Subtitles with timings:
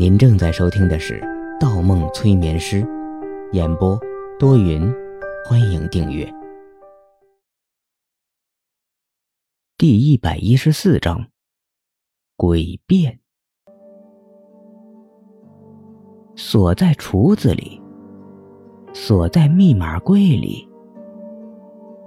[0.00, 1.20] 您正在收听的是
[1.60, 2.82] 《盗梦催眠师》，
[3.52, 4.00] 演播
[4.38, 4.90] 多云，
[5.44, 6.26] 欢迎订阅。
[9.76, 11.26] 第一百一十四章，
[12.34, 13.20] 诡辩。
[16.34, 17.78] 锁在橱子里，
[18.94, 20.66] 锁在密码柜里。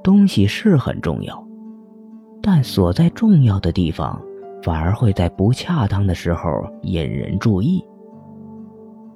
[0.04, 1.48] 东西是很重要，
[2.42, 4.20] 但锁在重要的地方。
[4.64, 6.50] 反而会在不恰当的时候
[6.84, 7.84] 引人注意。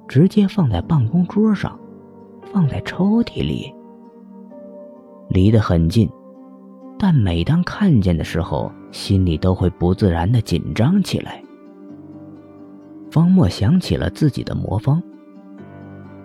[0.06, 1.78] 直接放在办公桌上，
[2.52, 3.74] 放在抽屉里，
[5.28, 6.08] 离得很近，
[6.98, 11.42] 但每当看见的时候，心里都会不自然的紧张起来。
[13.10, 15.02] 方墨想起了自己的魔方，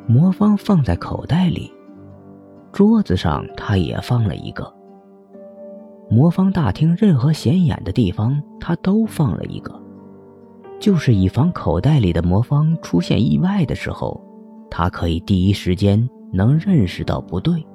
[0.08, 1.70] 魔方放在口袋里，
[2.72, 4.74] 桌子上他也放了一个。
[6.10, 9.74] 魔方大厅任何显眼的地方，他都放了一个，
[10.80, 14.22] 就是以防口袋里的魔方出现意外的时候，
[14.70, 17.66] 他可以第一时间能认识到不对。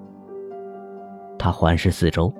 [1.38, 2.32] 他环视四周，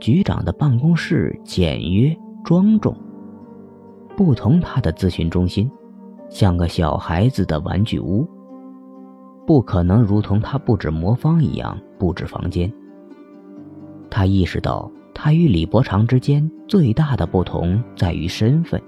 [0.00, 2.96] 局长的办公室简约庄重，
[4.16, 5.70] 不同他的咨询中心，
[6.28, 8.26] 像个小孩子的玩具屋，
[9.46, 12.72] 不可能如同他布置魔方一样布置房间。
[14.22, 18.80] 他意识到，他与李伯常之间最大的不同在于身份。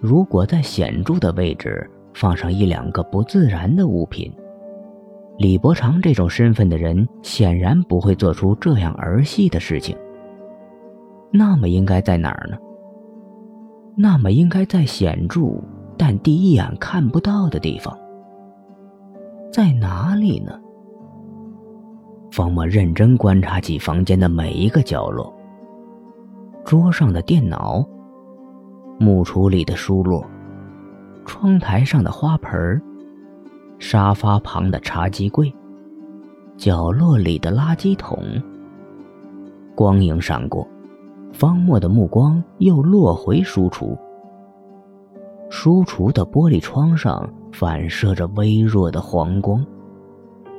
[0.00, 4.28] 如果在显著的位置放上一两个不自然的物品，
[5.38, 9.96] 李伯常这种身份的人显然不会做出这样儿戏的事情。
[11.30, 12.56] 那么应该在哪儿呢？
[13.96, 15.42] 那么应该在显著
[15.96, 17.96] 但第一眼看不到的地方。
[19.52, 20.60] 在哪里呢？
[22.40, 25.30] 方墨认真观察起房间的每一个角落：
[26.64, 27.86] 桌上的电脑、
[28.98, 30.24] 木橱里的书落、
[31.26, 32.80] 窗台上的花盆、
[33.78, 35.54] 沙发旁的茶几柜、
[36.56, 38.18] 角落里的垃圾桶。
[39.74, 40.66] 光影闪过，
[41.34, 43.94] 方墨的目光又落回书橱。
[45.50, 49.62] 书橱的玻璃窗上反射着微弱的黄光，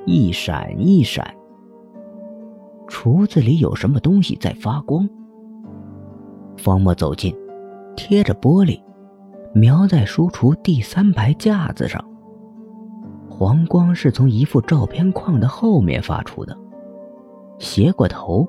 [0.06, 1.26] 一闪一闪。
[2.92, 5.10] 橱子里有什么东西在发光？
[6.58, 7.34] 方墨走近，
[7.96, 8.80] 贴着玻璃，
[9.56, 12.04] 瞄在书橱第三排架子上。
[13.30, 16.56] 黄光是从一副照片框的后面发出的。
[17.60, 18.46] 斜过头，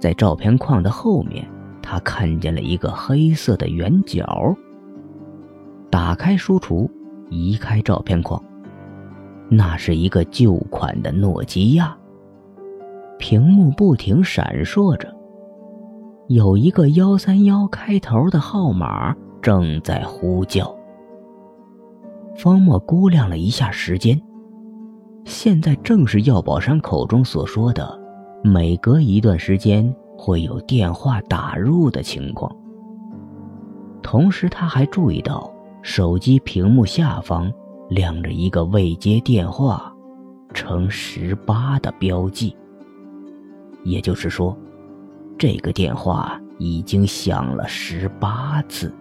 [0.00, 1.46] 在照片框的后面，
[1.82, 4.56] 他看见了一个黑色的圆角。
[5.90, 6.88] 打开书橱，
[7.28, 8.42] 移开照片框，
[9.50, 11.94] 那是一个旧款的诺基亚。
[13.18, 15.14] 屏幕不停闪烁着，
[16.28, 20.74] 有一个幺三幺开头的号码正在呼叫。
[22.36, 24.20] 方墨估量了一下时间，
[25.24, 27.98] 现在正是药宝山口中所说的
[28.44, 32.54] 每隔一段时间会有电话打入的情况。
[34.02, 35.50] 同时，他还注意到
[35.82, 37.50] 手机屏幕下方
[37.88, 39.90] 亮着一个未接电话，
[40.52, 42.54] 乘十八的标记。
[43.86, 44.56] 也就是说，
[45.38, 48.92] 这个电话已经响了十八次，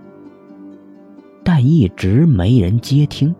[1.43, 3.35] 但一直没人接听。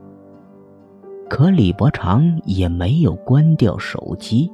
[1.29, 4.51] 可李伯常也没有关掉手机。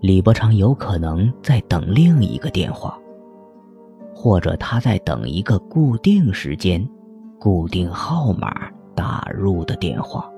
[0.00, 2.98] 李伯常有可能在等另一个电话，
[4.14, 6.86] 或者他在等一个固定时间、
[7.38, 10.30] 固定号码打入的电话。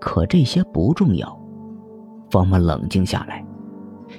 [0.00, 1.45] 可这些不重要。
[2.36, 3.42] 方默冷静下来，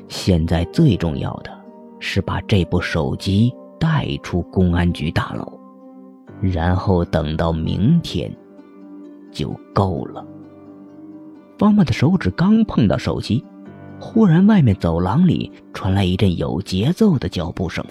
[0.07, 1.55] 现在最重要的
[2.00, 5.47] 是把这部手机带出公安局大楼，
[6.41, 8.35] 然后等到明天
[9.31, 10.25] 就够了。
[11.59, 13.45] 方妈的手指刚碰到手机，
[14.00, 17.85] 忽然外面走廊里传来一阵有节奏的脚步声，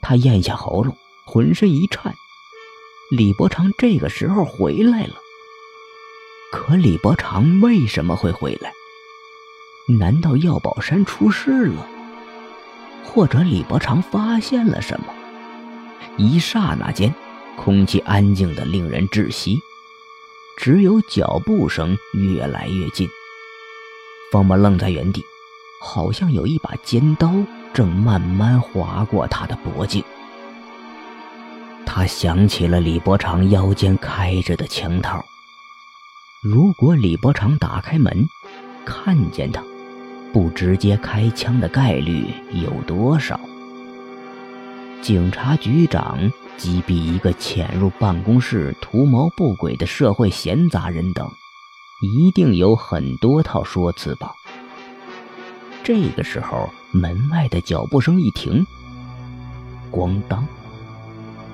[0.00, 0.94] 他咽下喉咙，
[1.26, 2.14] 浑身一颤。
[3.10, 5.12] 李伯常这个时候回来了，
[6.50, 8.72] 可李伯常为什么会回来？
[9.86, 11.86] 难道药宝山出事了？
[13.04, 15.06] 或者李伯常发现了什么？
[16.16, 17.14] 一刹那间，
[17.56, 19.60] 空气安静的令人窒息，
[20.56, 23.08] 只有脚步声越来越近。
[24.32, 25.22] 方伯愣在原地，
[25.80, 27.32] 好像有一把尖刀
[27.72, 30.02] 正慢慢划过他的脖颈。
[31.84, 35.24] 他想起了李伯常腰间开着的枪套。
[36.42, 38.26] 如果李伯常打开门，
[38.84, 39.62] 看见他。
[40.34, 43.38] 不直接开枪的概率有多少？
[45.00, 46.18] 警察局长
[46.56, 51.30] 击毙一个潜入办公室图谋不轨的社会闲杂人等，
[52.02, 54.32] 一定有很多套说辞吧。
[55.84, 58.66] 这个时候，门外的脚步声一停，
[59.92, 60.44] 咣当，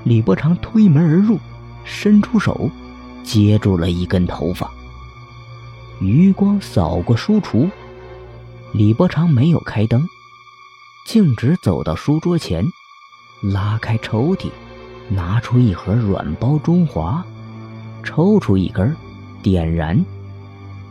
[0.05, 1.39] 李伯常推门而入，
[1.85, 2.71] 伸出手
[3.23, 4.71] 接住了一根头发。
[6.01, 7.69] 余光扫过书橱，
[8.73, 10.09] 李伯常没有开灯，
[11.05, 12.65] 径直走到书桌前，
[13.43, 14.51] 拉开抽屉，
[15.09, 17.25] 拿出一盒软包中华，
[18.05, 18.97] 抽出一根，
[19.43, 20.05] 点燃，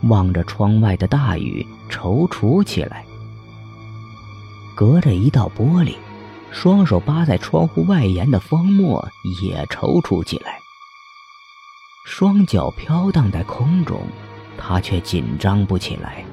[0.02, 3.04] 望着窗外的大雨，踌躇起来。
[4.76, 5.96] 隔着一道玻璃，
[6.50, 9.08] 双手扒在窗户外沿的方墨
[9.40, 10.60] 也踌躇起来。
[12.04, 14.02] 双脚飘荡在空中，
[14.58, 16.24] 他却紧张不起来。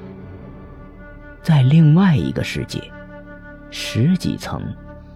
[1.48, 2.78] 在另外一个世界，
[3.70, 4.62] 十几层、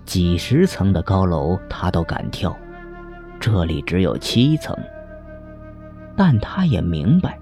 [0.06, 2.56] 几十层的高楼他都敢跳，
[3.38, 4.74] 这里只有七层。
[6.16, 7.38] 但他也明白，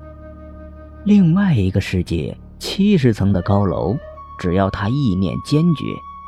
[1.04, 3.96] 另外一个世界七十层的高楼。
[4.40, 5.84] 只要他意念坚决，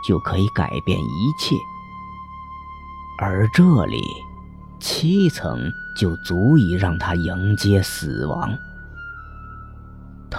[0.06, 1.56] 就可以改变一切。
[3.18, 4.00] 而这里，
[4.78, 5.58] 七层
[5.98, 8.56] 就足以让他迎接死亡。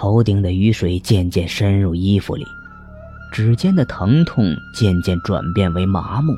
[0.04, 2.46] 头顶的雨水渐渐深入衣服里，
[3.32, 6.34] 指尖的疼痛渐渐转变为麻木。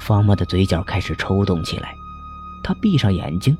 [0.00, 1.94] 方墨的嘴角开始抽动起来，
[2.64, 3.56] 他闭上眼睛，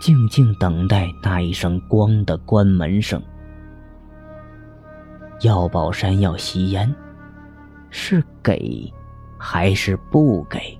[0.00, 3.20] 静静等待那一声“光”的关门声。
[5.40, 6.94] 药宝山要吸烟，
[7.90, 8.88] 是给
[9.36, 10.78] 还是不给？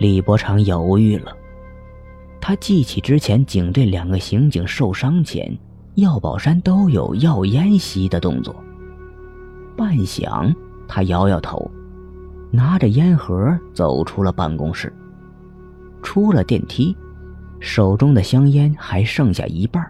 [0.00, 1.32] 李伯常犹豫了。
[2.40, 5.56] 他记起之前警队两个刑警受伤前，
[5.98, 8.54] 药宝山都有要烟吸的动作。
[9.76, 10.54] 半晌，
[10.86, 11.68] 他摇摇头，
[12.52, 14.92] 拿着烟盒走出了办公室。
[16.00, 16.96] 出了电梯，
[17.58, 19.84] 手中的香烟还剩下一半。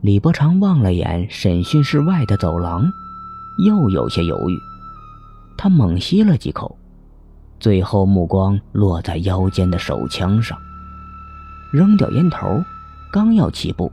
[0.00, 2.90] 李伯常望了眼审讯室外的走廊，
[3.66, 4.58] 又有些犹豫。
[5.58, 6.74] 他猛吸了几口，
[7.58, 10.56] 最后目光落在腰间的手枪上，
[11.70, 12.64] 扔掉烟头，
[13.12, 13.92] 刚要起步，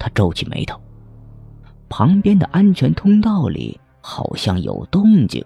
[0.00, 0.80] 他皱起眉头。
[1.88, 5.44] 旁边的安全通道里好像有动静。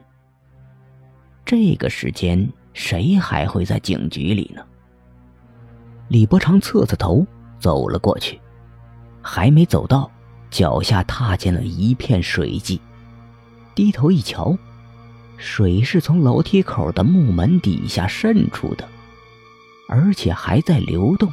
[1.44, 4.62] 这个时间，谁还会在警局里呢？
[6.08, 7.26] 李伯常侧侧头
[7.58, 8.40] 走了过去。
[9.20, 10.10] 还没走到，
[10.50, 12.80] 脚下踏进了一片水迹。
[13.74, 14.56] 低头一瞧，
[15.38, 18.86] 水是从楼梯口的木门底下渗出的，
[19.88, 21.32] 而且还在流动。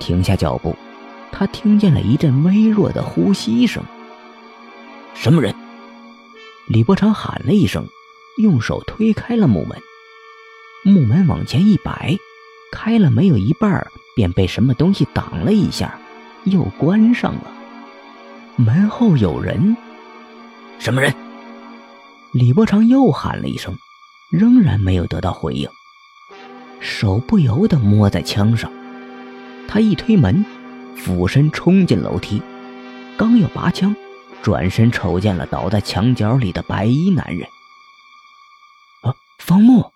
[0.00, 0.74] 停下脚步，
[1.36, 3.82] 他听见了一阵微弱的呼吸声。
[5.14, 5.52] 什么人？
[6.68, 7.88] 李伯常喊了一声，
[8.36, 9.76] 用手推开了木门。
[10.84, 12.16] 木门往前一摆，
[12.70, 13.84] 开了没有一半，
[14.14, 15.98] 便被什么东西挡了一下。
[16.44, 17.52] 又关上了，
[18.54, 19.76] 门后有人。
[20.78, 21.12] 什么人？
[22.32, 23.76] 李伯常又喊了一声，
[24.30, 25.68] 仍然没有得到回应。
[26.78, 28.70] 手不由得摸在枪上，
[29.66, 30.44] 他一推门，
[30.96, 32.40] 俯身冲进楼梯，
[33.16, 33.94] 刚要拔枪，
[34.42, 37.46] 转身瞅见了倒在墙角里的白衣男人。
[39.02, 39.92] 啊，方墨！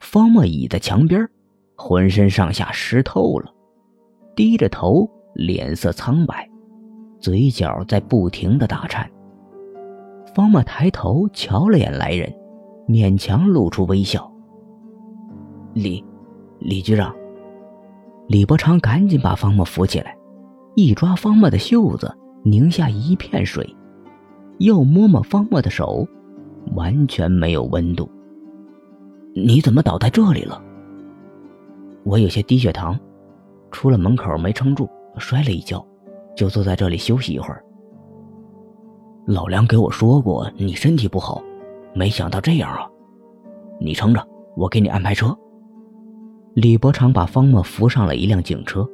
[0.00, 1.28] 方墨倚在墙边，
[1.76, 3.52] 浑身上下湿透了。
[4.34, 6.48] 低着头，脸色苍白，
[7.20, 9.08] 嘴角在不停的打颤。
[10.34, 12.34] 方墨抬头瞧了眼来人，
[12.88, 14.30] 勉强露出微笑。
[15.74, 16.04] 李，
[16.58, 17.14] 李局长。
[18.28, 20.16] 李伯昌赶紧把方墨扶起来，
[20.74, 22.14] 一抓方墨的袖子，
[22.44, 23.68] 拧下一片水，
[24.58, 26.06] 又摸摸方墨的手，
[26.74, 28.10] 完全没有温度。
[29.34, 30.62] 你怎么倒在这里了？
[32.04, 32.98] 我有些低血糖。
[33.70, 34.86] 出了门口没撑住，
[35.16, 35.82] 摔了一跤，
[36.36, 37.64] 就坐在这里休息一会儿。
[39.26, 41.42] 老梁给我说过你身体不好，
[41.94, 42.86] 没想到这样啊！
[43.80, 44.22] 你撑着，
[44.58, 45.34] 我给你安排车。
[46.54, 48.86] 李伯常把方墨扶上了一辆警车，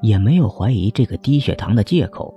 [0.00, 2.34] 也没有怀疑这个低血糖的借口。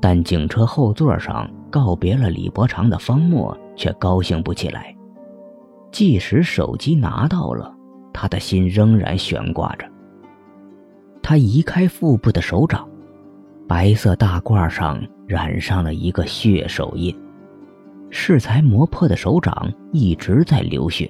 [0.00, 4.94] 但警车后座上告别了李伯常的方墨却高兴不起来，
[5.92, 7.72] 即使手机拿到了，
[8.12, 9.86] 他的心仍然悬挂着。
[11.22, 12.88] 他移开腹部的手掌，
[13.68, 17.16] 白色大褂上染上了一个血手印，
[18.10, 21.08] 适才磨破的手掌一直在流血。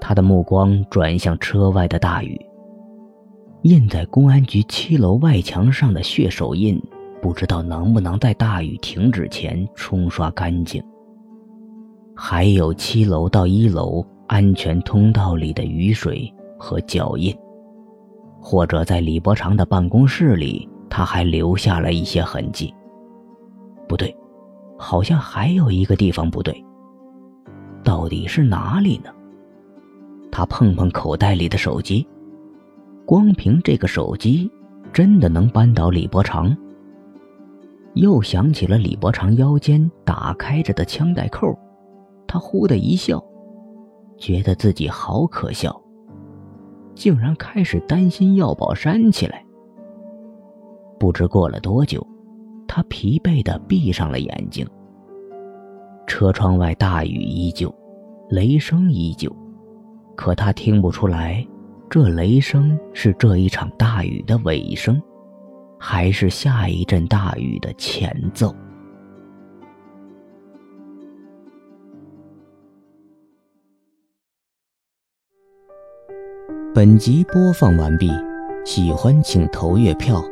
[0.00, 2.40] 他的目光转向车外的大雨，
[3.62, 6.80] 印在公安局七楼外墙上的血手印，
[7.20, 10.82] 不知道能不能在大雨停止前冲刷干净。
[12.16, 17.36] 还有七楼到一楼安全通道里的雨水和脚印，
[18.40, 22.74] 或者在李伯常的办公室里，他还留下了一些痕迹。
[23.88, 24.14] 不对，
[24.78, 26.64] 好像还有一个地方不对。
[27.82, 29.10] 到底是哪里呢？
[30.40, 32.08] 他碰碰口袋里的手机，
[33.04, 34.50] 光凭这个手机，
[34.90, 36.56] 真的能扳倒李伯常？
[37.92, 41.54] 又想起了李伯常腰间打开着的枪带扣，
[42.26, 43.22] 他忽的一笑，
[44.16, 45.78] 觉得自己好可笑，
[46.94, 49.44] 竟然开始担心药宝山起来。
[50.98, 52.02] 不知过了多久，
[52.66, 54.66] 他疲惫的闭上了眼睛。
[56.06, 57.70] 车窗外大雨依旧，
[58.30, 59.30] 雷声依旧，
[60.16, 61.46] 可他听不出来，
[61.88, 65.00] 这雷声是这一场大雨的尾声，
[65.78, 68.54] 还是下一阵大雨的前奏。
[76.72, 78.08] 本集播放完毕，
[78.64, 80.22] 喜欢请投月票，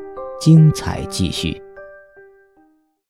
[0.40, 1.60] 精彩继续。